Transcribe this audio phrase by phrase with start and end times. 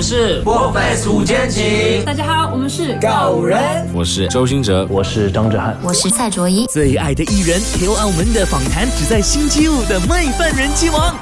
[0.00, 0.80] 们是破费
[1.10, 6.64] 五间情，大家好，我们是狗人，我是周星哲，我是张哲瀚，我是蔡卓宜。
[6.70, 11.14] 最爱的艺人 KOL 们的访谈，只在星期五的《麦饭人气王》。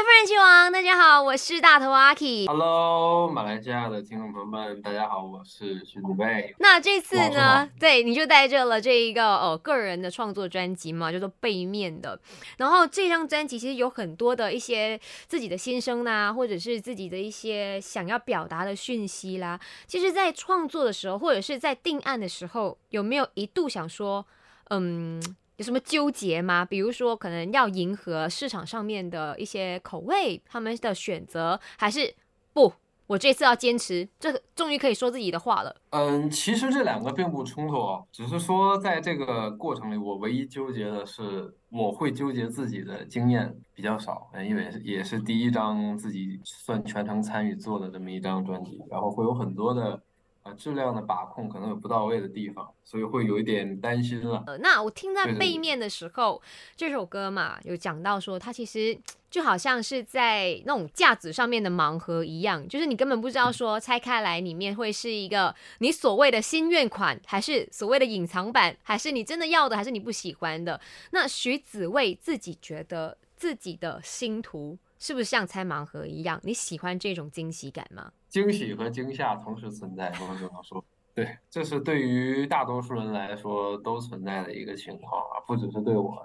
[0.00, 2.46] 麦饭人气王，大家好，我是大头阿 K。
[2.46, 6.54] Hello，马来西亚的听众朋友们，大家好，我是徐子贝。
[6.58, 12.18] 那这次呢，对，你就带着了这一个哦个人的创作专辑嘛，叫做《背面》的。
[12.56, 19.60] 然后这张专辑其实有很多的一些自己的心声呐，或者是自己的一些想要表达的讯息啦。
[19.86, 24.24] 其实，在创作的时候，或者是在定案的时候，有没有一度想说，
[24.70, 25.20] 嗯？
[25.60, 26.64] 有什么纠结吗？
[26.64, 32.14] 比如说，可能要迎合市场上面的一些口味，他们的选择，还是
[32.54, 32.72] 不？
[33.06, 35.76] 我这次要坚持，这终于可以说自己的话了。
[35.90, 50.00] 嗯，其实这两个并不冲突哦，只是说在这个过程里，我唯一纠结的是，我会纠结自己的经验比较少，因为也是第一张自己算全程参与做的这么一张专辑，然后会有很多的。
[50.50, 54.42] 啊，质量的把控可能有不到位的地方，所以会有一点担心了。
[54.46, 56.42] 呃，那我听在背面的时候，
[56.76, 58.98] 这首歌嘛，有讲到说，它其实
[59.30, 70.80] 就好像是在那种架子上面的盲盒一样，就是你根本不知道说拆开来里面会是一个你所谓的心愿款，还是所谓的隐藏版，还是你真的要的，还是你不喜欢的。
[71.12, 74.78] 那徐子未自己觉得自己的星途。
[75.00, 76.38] 是不是像拆盲盒一样？
[76.44, 78.12] 你喜欢这种惊喜感吗？
[78.28, 80.84] 惊喜和惊吓同时存在，不能这么说。
[81.14, 86.22] 对，这是对于大多数人来说都存在的一个情况啊，不只是对我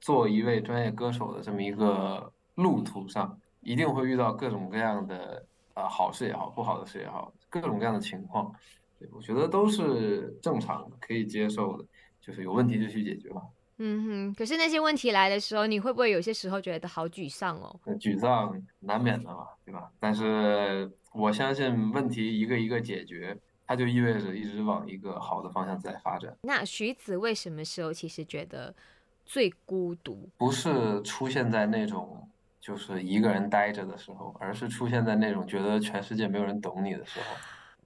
[0.00, 8.54] 做一位专业歌手的这么一个路途上，一定会遇到各种各样的啊好事也好，不好的事也好，各种各样的情况。
[8.98, 11.84] 对，我觉得都是正常的，可以接受的，
[12.20, 13.40] 就是有问题就去解决吧。
[13.82, 17.74] 嗯哼，可是那些问题来的时候，你会不会有些时候觉得好沮丧哦？
[17.98, 19.90] 沮丧难免的嘛，对吧？
[19.98, 23.34] 但是我相信问题一个一个解决，
[23.66, 26.36] 它就意味着一直往一个好的方向在发展。
[26.42, 28.74] 那徐子为什么时候其实觉得
[29.24, 30.28] 最孤独？
[30.36, 32.28] 不是出现在那种
[32.60, 37.26] 就是一个人待着的时候，而是出现在那种觉得全世界没有人懂你的时候。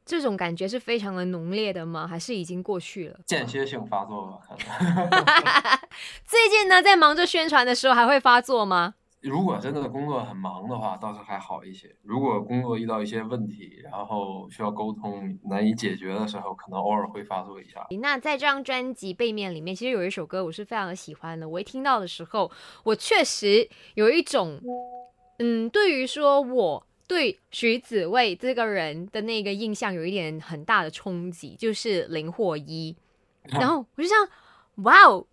[0.04, 2.06] 这种感觉是非常的浓烈的吗？
[2.06, 3.19] 还是已经过去了？
[3.26, 4.41] 间歇性发作吧，
[6.26, 8.94] 最近呢，在忙着宣传的时候还会发作吗？
[9.25, 11.97] 如果真的工作很忙的话，倒是还好一些。
[12.03, 17.86] 如果工作遇到一些问题，然后需要沟通难以解决的时候，可能偶尔会发作一下。
[18.03, 21.48] 那在这张专辑背面里面，其实有一首歌我是非常的喜欢的。
[21.48, 22.50] 我一听到的时候，
[22.82, 24.60] 我确实有一种，
[25.38, 26.86] 嗯，对于说我。
[27.06, 32.97] 对徐子未这个人的那个印象有一点很大的冲击，就是零或一。
[33.44, 34.16] 然后我就想，
[34.84, 35.26] 哇哦，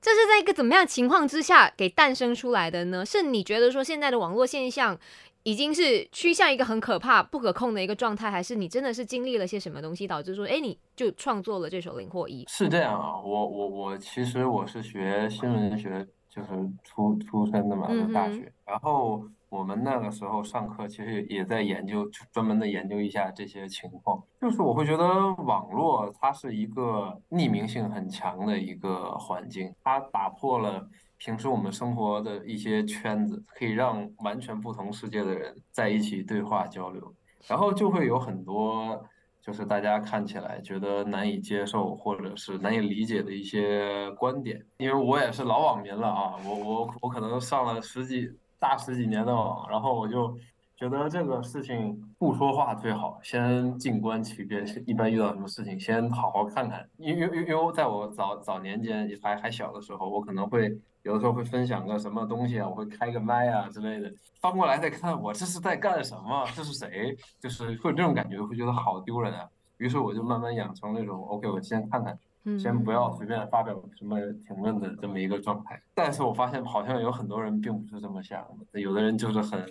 [0.00, 3.04] 这是在一个怎么样情况之下给诞生出来的呢？
[3.04, 4.98] 是你觉得说现在的网络现象
[5.42, 12.44] 已经是趋向一个很可怕、不可控的一个状态，还是你真的是经历了些什么东西导致说，哎，你就创作了这首零或一？
[12.46, 16.48] 是这样啊，我我我其实我是学新闻学，就是
[16.84, 19.26] 出出身的嘛，大学，然后。
[19.56, 24.22] 我们那个时候上课，其实也在研究，专门的研究一下这些情况。
[24.38, 25.04] 就是我会觉得
[25.44, 37.14] 网络它是一个匿名性很强的一个环境，它打破了平时我们生活的一些圈子，可以让完全不同世界的人在一起对话交流。
[37.48, 39.02] 然后就会有很多
[39.40, 44.60] 就是大家看起来觉得难以接受或者是难以理解的一些观点。
[44.76, 48.30] 因为我也是老网民了啊，我我我可能上了十几。
[48.58, 50.36] 大十几年的网，然后我就
[50.76, 54.64] 觉得这个事情不说话最好，先静观其变。
[54.86, 56.88] 一般遇到什么事情，先好好看看。
[56.96, 66.46] 因因因因为在我早早年间还还小的时候，我可能会有的时候会分享个什么东西啊，我会开个麦啊之类的，翻过来再看，我这是在干什么？
[66.54, 67.16] 这是谁？
[67.40, 69.48] 就是会有这种感觉，会觉得好丢人啊。
[69.78, 72.18] 于是我就慢慢养成那种，OK，我先看看。
[72.58, 79.64] 先不要随便发表什么评论的这么一个状态，但是我发现好像有很多人并不是这么想的，有的人就是很。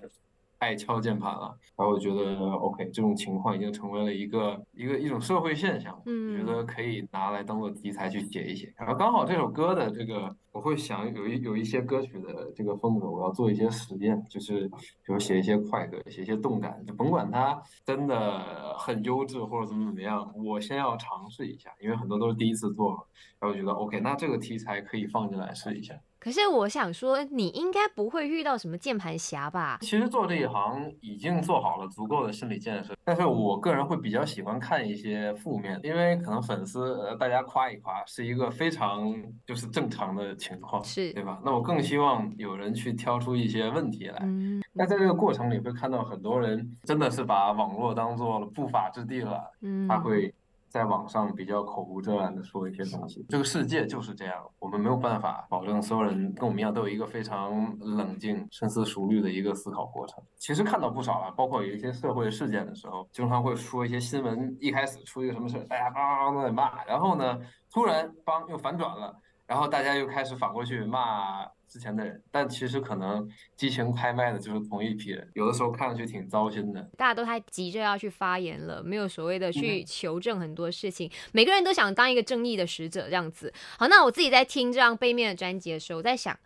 [0.65, 8.73] 爱敲键盘了，然后我觉得 OK，这种情况已经成为了一个一个一种社会现象，嗯，觉得可以拿来当做题材去写一写。
[8.75, 23.07] 然后刚好这首歌的这个，我会想有一有一些歌曲的这个风格，我要做一些实验，就是比如写一些快歌，写一些动感，就甭管它真的很优质或者怎么怎么样，我先要尝试一下，因为很多都是第一次做，
[23.39, 25.93] 然后觉得 OK，那这个题材可以放进来试一下。
[26.25, 29.77] 可是我想说，你应该不会遇到什么键盘侠吧？
[29.81, 39.13] 其实做这一行已经做好了足够的心理建设，但是我个人会比较喜欢看一些负面，因为可能粉丝呃大家夸一夸是一个非常
[39.45, 41.39] 就是正常的情况，是对吧？
[41.45, 44.17] 那我更希望有人去挑出一些问题来。
[44.23, 50.33] 嗯，那在这个过程里会看到很多人真的是把网络当做了不法之地了，嗯他会
[50.75, 53.25] 在网上比较口无遮拦的说一些东西。
[53.29, 60.21] 这个世界就是这样，我们没有办法保证所有人跟我们一样都有一个非常冷静、深思熟虑的一个思考过程。
[60.35, 67.39] 其实看到不少了，包括有一些社会事件的时候，经常会说一些新闻，一开始出一个什么事儿，大家梆都在骂，然后呢，
[67.71, 69.17] 突然梆又反转了。
[69.47, 71.45] 然后大家又开始反过去骂
[71.75, 73.27] 之前的人，但其实可能
[73.57, 76.81] 激情拍卖的就是同一批人，有的时候看上去挺糟心的。
[76.95, 81.11] 大家都太急着要去发言了，没有所谓的去嗯求证很多事情。
[81.33, 83.53] 每个人都想当一个正义的使者这样子。
[83.77, 86.39] 好，那我自己在听这张背面的专辑的时候，我在想，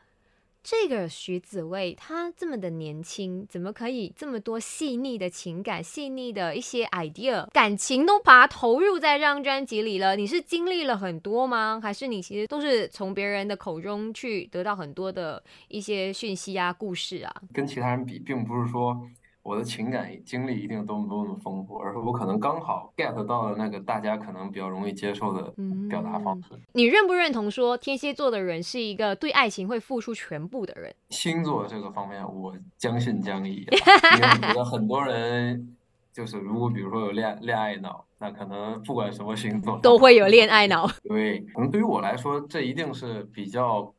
[0.72, 10.16] 这个徐子未他这么的年轻，怎么可以这么多细腻的情感、细腻的一些 idea、感情都把它投入在这张专辑里了？
[10.16, 11.80] 你是经历了很多吗？
[11.82, 17.34] 还是你其实都是从别人的口中去得到很多的一些讯息啊、故事啊？
[17.52, 18.96] 跟其他人比，并不是说
[19.42, 25.54] 我的情感经历一定多么多么丰富，而是我可能刚好 get 到了那个大家可能比较容易接受的
[25.90, 26.50] 表达方式。
[26.74, 30.94] 你认不认同说天蝎座的人是一个对爱情会付出全部的人？
[31.10, 33.78] 星座这个方面，我将信将疑啊，
[34.18, 35.76] 因为我觉得很多人
[36.14, 40.86] 就是如果比如说有恋恋爱脑，那可能不管什么星座都会有恋爱脑。
[41.08, 43.94] 对，可能对于我来说，这一定是比较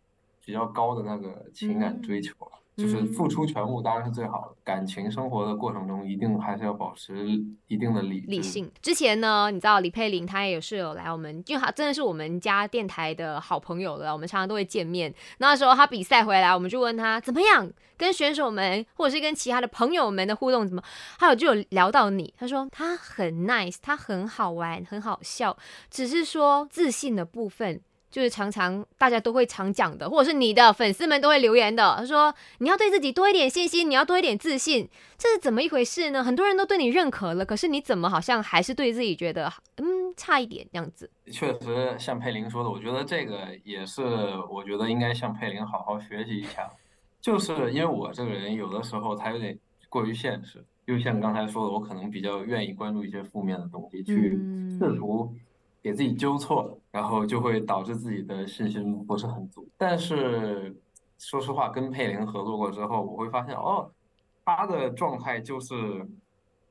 [0.44, 2.59] 比较高的那个情感追求了。
[2.80, 7.26] 就是付出全部当然是最好的，感情生活的过程中，一定还是要保持
[7.66, 8.70] 一定的理理性。
[8.80, 15.12] 之前呢，你知道李佩玲她也是有来我们，因为她真的是我们家电台的好朋友了，我们常常都会见面。
[15.38, 20.82] 那时候她比赛回来，我们就问她怎么样，跟选手们或者是跟其他的朋友们的互动怎么？
[21.18, 25.56] 还有就有聊到你，她说她很 nice，她很好玩，很好笑，
[25.90, 27.80] 只是说自信的部分。
[28.10, 31.94] 就是常常大家都会常讲的，或者是你的粉丝们都会留言的。
[31.96, 36.24] 他说你要对自己多一点信心，你要多一点自信，这是怎么一回事呢？
[36.24, 41.08] 很多人都对你认可了，可是你怎么好像还是对自己觉得嗯差一点这样子？
[41.30, 44.02] 确实像佩林说的，我觉得这个也是，
[44.50, 46.68] 我觉得应该向佩林好好学习一下。
[47.20, 49.56] 就是因为我这个人有的时候他有点
[49.88, 54.30] 过于现实，就像刚才说的，我可能比较愿意关注一些负面的东西，去
[54.78, 55.32] 试图。
[55.82, 59.66] 给自己纠错，然后就会导致自己的信心不是很足。
[59.78, 60.76] 但是
[61.18, 63.90] 说实话，跟佩林合作过之后，我会发现哦，
[64.44, 65.74] 他的状态就是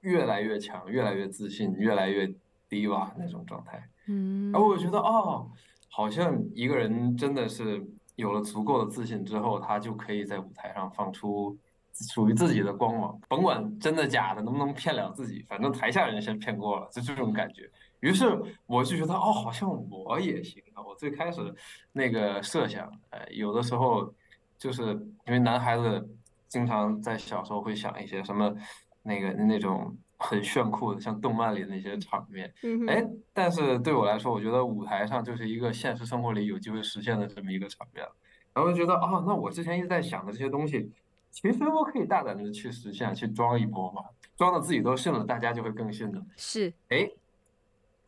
[0.01, 2.31] 越来越强，越来越自信，越来越
[2.67, 3.89] 低吧那种状态。
[4.07, 5.49] 嗯，然后我觉得哦，
[5.89, 7.83] 好像一个人真的是
[8.15, 11.57] 有了足够的自信之后，他就可以在舞台上放出
[11.93, 17.69] 属于自己的光芒，甭管真的假的，能不能骗了自己，反正台下人先骗过了，就这种感觉。
[17.99, 18.25] 于是
[18.65, 20.81] 我就觉得，哦，好像我也行啊！
[20.81, 21.53] 我最开始
[21.91, 24.13] 那个设想，呃，有的时候
[24.57, 24.93] 就是
[25.25, 26.09] 因为男孩子
[26.47, 28.55] 经常在小时候会想一些什么
[29.03, 32.49] 那个那种很炫酷的，像动漫里的那些场面，
[32.87, 38.05] 哎，但是对我来说，我觉得舞台上就是一个现实生活里有机会实现的这么一个场面，
[38.53, 40.89] 然后就觉得啊，那我之前一直在想的这些东西，
[41.31, 44.03] 其实我可以大胆的去实现，去装一波嘛，
[44.37, 46.21] 装的自己都信了，大家就会更信的。
[46.37, 47.09] 是，哎。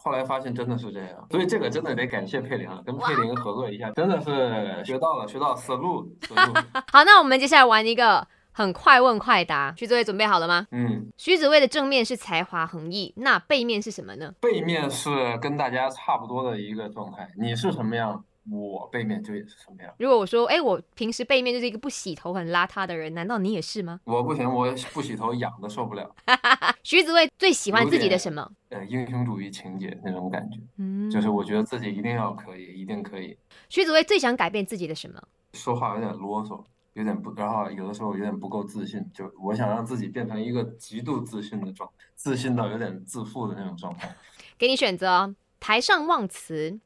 [0.04, 6.54] 后来发现真的是这样，所以这个真的得感谢佩林了，跟佩林合作一下，真的是学到了，学到思路，思路。
[6.92, 10.66] 好，那我们接下来玩一个很快问快答，徐子薇准备好了吗？
[10.72, 14.34] 嗯，徐子薇的正面是才华横溢，那背面是什么呢？
[14.42, 18.26] 背面是跟大家差不多的一个状态，你是什么样？
[18.50, 19.94] 我背面就也是什么样。
[20.00, 24.00] 如果我说，哎，我平时背面就是一个不洗头、很邋遢的人，难道你也是吗？
[24.04, 26.16] 我不行，我不洗头痒的受不了。
[26.84, 28.52] 徐子未最喜欢自己的什么？
[28.70, 33.38] 呃，英雄主义情节那种感觉，嗯，就是我觉得自己一定要可以，一定可以。
[33.70, 35.22] 徐子未最想改变自己的什么？
[35.54, 44.16] 说话有点啰嗦，有点不，然后有的时候有点不够自信，就我想让自己变成一个极度自信的状态，自信到有点自负的那种状态。
[44.58, 46.80] 给你选择，台上忘词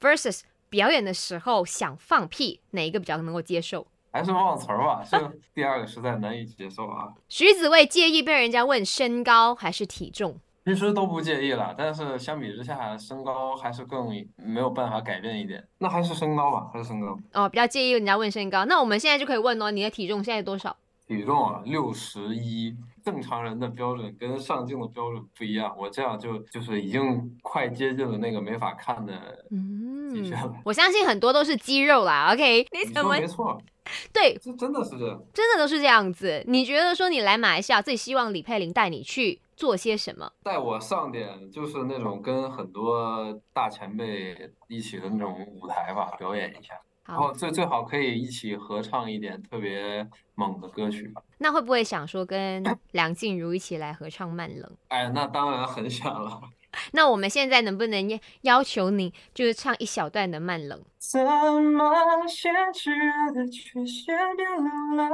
[0.00, 0.40] versus。
[0.72, 3.86] 表演的时候想放屁，哪一个比较能够接受？
[4.10, 7.12] 还是忘词儿吧，这第二个实在难以接受啊。
[7.28, 10.40] 徐子未介意被人家问身高还是体重？
[10.64, 15.62] 其实都不介意了，但是相比之下，身高还是更没有办法改变一点。
[15.76, 17.18] 那还是身高吧，还是身高。
[17.34, 18.64] 哦，比较介意人家问身高。
[18.64, 20.74] 那我们现在就可以问哦，你的体重现在多少？
[21.16, 22.74] 体重啊，六十一。
[23.04, 29.44] 正常人的标准跟上镜的标准不一样，我这样就就是已经快接近了那个没法看的。
[29.50, 30.30] 嗯。
[30.64, 32.32] 我相信很多都是肌肉啦。
[32.32, 33.60] OK，你怎么没错，
[34.12, 34.38] 对？
[34.40, 35.20] 这真的是这样。
[35.34, 36.44] 真的都是这样子。
[36.46, 40.30] 你觉得说你来马来西亚最希望李佩玲带你去做些什么？
[40.44, 46.74] 带我上点就是那种跟很多大前辈一起的那种舞台吧，表演一下。
[47.04, 51.22] 然后好，最最好可以一起合唱一点特别猛的歌曲吧。
[51.38, 54.70] 那会不会想说跟梁静茹一起来合唱《慢冷》？
[54.88, 56.40] 哎，那当然很想了。
[56.92, 60.80] 那我们现在能不能要要求你，就是唱一小段的《慢冷》？
[60.98, 65.10] 怎么先炽热的却先变冷了？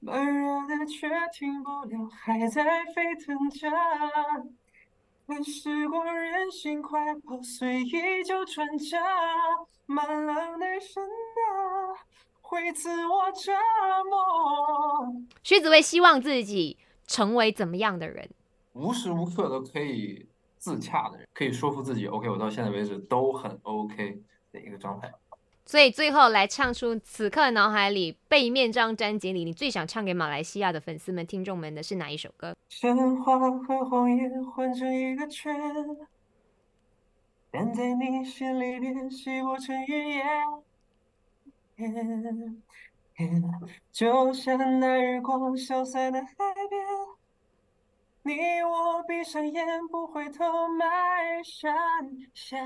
[0.00, 2.64] 慢热的却停不了，还在
[2.94, 3.70] 沸腾着。
[5.30, 8.96] 看时光任性快跑，随意就转折。
[9.86, 11.96] 慢冷的真的
[12.40, 13.52] 会自我折
[14.10, 15.22] 磨。
[15.44, 18.28] 徐子薇希望自己成为怎么样的人？
[18.72, 24.20] 无时无刻都可以自洽的人，可以说服自己，OK，我到现在为止都很 OK
[24.50, 25.12] 的一个状态。
[25.70, 32.56] 所以最后来唱出此刻脑海里背面这张专辑里，你最想唱给马来西亚的粉丝们、听众们的是哪一首歌？
[32.68, 35.54] 神话和谎言混成一个圈，
[37.52, 40.26] 但在你心里边洗不成语言。
[43.92, 46.26] 就像那日光消散的海
[46.68, 46.82] 边，
[48.22, 51.70] 你我闭上眼不回头，埋山
[52.34, 52.58] 下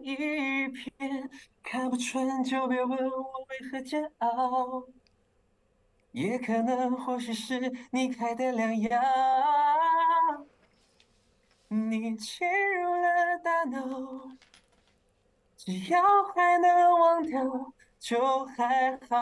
[0.00, 1.30] 一片。
[1.62, 4.84] 看不穿就别问我为何煎熬。
[6.12, 9.00] 也可能，或许是你开的良药，
[11.68, 14.36] 你侵入了大脑，
[15.56, 16.00] 只要
[16.34, 19.16] 还能忘掉就还好。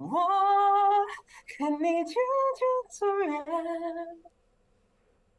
[0.00, 0.08] 我
[1.46, 2.14] 看你渐
[2.56, 3.44] 渐走远，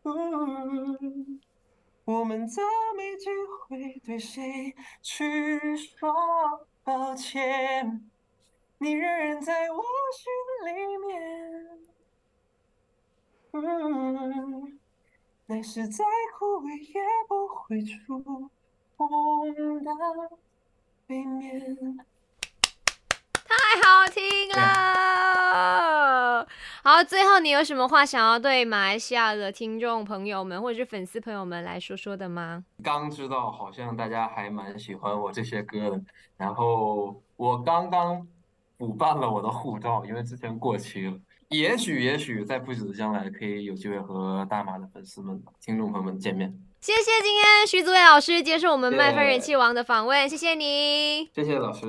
[0.04, 1.42] 嗯
[2.06, 2.62] 我们都
[2.96, 3.30] 没机
[3.68, 6.14] 会对谁去说
[6.84, 8.08] 抱歉，
[8.78, 10.32] 你仍然在我心
[10.68, 11.80] 里面。
[13.54, 14.80] 嗯，
[15.48, 16.06] 但是再
[16.38, 18.50] 枯萎也不会触
[18.96, 19.92] 碰的
[21.08, 22.06] 背面。
[23.52, 26.48] 太好听了！
[26.84, 32.64] 好，最后你有什么话想要对马来西亚的听众朋友们或者是粉丝朋友们来说说的吗？
[32.82, 36.02] 刚知道好像大家还蛮喜欢我这些歌的，
[36.38, 38.26] 然后我刚刚
[38.78, 41.14] 补办了我的护照，因为之前过期了。
[41.50, 46.50] 也许也许在不久的将来可以有机会和大马的粉丝们、听众朋友们见面。
[46.80, 51.30] 谢谢今天徐子伟老师接受我们麦饭人气王的访问，谢谢你。
[51.36, 51.86] 谢谢老师。